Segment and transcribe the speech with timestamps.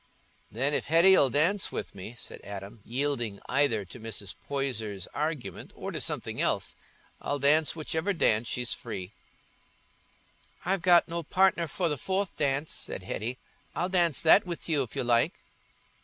[0.51, 4.33] "Then if Hetty 'ull dance with me," said Adam, yielding either to Mrs.
[4.47, 6.75] Poyser's argument or to something else,
[7.21, 9.11] "I'll dance whichever dance she's free."
[10.65, 13.37] "I've got no partner for the fourth dance," said Hetty;
[13.75, 15.33] "I'll dance that with you, if you like."